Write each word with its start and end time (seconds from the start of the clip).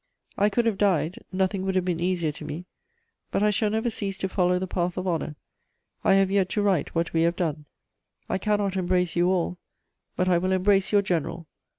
"I 0.35 0.49
could 0.49 0.65
have 0.65 0.79
died; 0.79 1.19
nothing 1.31 1.61
would 1.61 1.75
have 1.75 1.85
been 1.85 1.99
easier 1.99 2.31
to 2.31 2.43
me; 2.43 2.65
but 3.29 3.43
I 3.43 3.51
shall 3.51 3.69
never 3.69 3.91
cease 3.91 4.17
to 4.17 4.27
follow 4.29 4.57
the 4.57 4.65
path 4.65 4.97
of 4.97 5.07
honour. 5.07 5.35
I 6.03 6.15
have 6.15 6.31
yet 6.31 6.49
to 6.49 6.63
write 6.63 6.95
what 6.95 7.13
we 7.13 7.21
have 7.21 7.35
done. 7.35 7.65
"I 8.27 8.39
cannot 8.39 8.75
embrace 8.75 9.15
you 9.15 9.29
all; 9.29 9.59
but 10.15 10.27
I 10.27 10.39
will 10.39 10.53
embrace 10.53 10.91
your 10.91 11.03
general.... 11.03 11.45